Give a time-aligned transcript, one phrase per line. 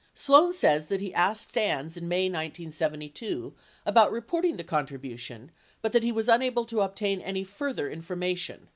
[0.15, 3.53] Sloan says that he asked Stans in May 1972
[3.85, 5.51] about reporting the contribution
[5.83, 8.69] but that he was unable to obtain any further informa tion.